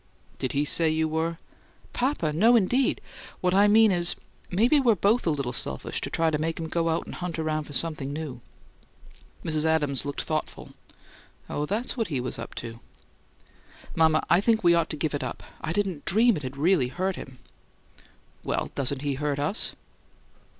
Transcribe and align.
"Did 0.39 0.53
he 0.53 0.65
say 0.65 0.89
you 0.89 1.07
were?" 1.07 1.37
"Papa? 1.93 2.33
No, 2.33 2.55
indeed! 2.55 3.01
What 3.39 3.53
I 3.53 3.67
mean 3.67 3.91
is, 3.91 4.15
maybe 4.49 4.79
we're 4.79 4.95
both 4.95 5.27
a 5.27 5.29
little 5.29 5.53
selfish 5.53 6.01
to 6.01 6.09
try 6.09 6.31
to 6.31 6.39
make 6.39 6.59
him 6.59 6.65
go 6.69 6.89
out 6.89 7.05
and 7.05 7.13
hunt 7.13 7.37
around 7.37 7.65
for 7.65 7.73
something 7.73 8.11
new." 8.11 8.41
Mrs. 9.45 9.63
Adams 9.63 10.03
looked 10.03 10.23
thoughtful. 10.23 10.69
"Oh, 11.47 11.67
that's 11.67 11.97
what 11.97 12.07
he 12.07 12.19
was 12.19 12.39
up 12.39 12.55
to!" 12.55 12.79
"Mama, 13.95 14.25
I 14.27 14.41
think 14.41 14.63
we 14.63 14.73
ought 14.73 14.89
to 14.89 14.97
give 14.97 15.13
it 15.13 15.23
up. 15.23 15.43
I 15.63 15.71
didn't 15.71 16.05
dream 16.05 16.35
it 16.35 16.41
had 16.41 16.57
really 16.57 16.87
hurt 16.87 17.15
him." 17.15 17.37
"Well, 18.43 18.71
doesn't 18.73 19.03
he 19.03 19.13
hurt 19.21 19.37
us?" 19.37 19.75